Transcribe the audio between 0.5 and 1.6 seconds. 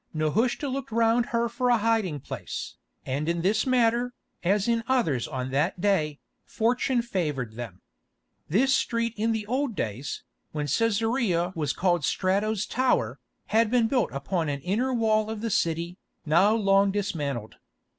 looked round her